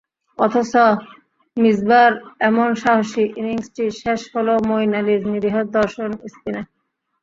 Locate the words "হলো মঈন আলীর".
4.33-5.21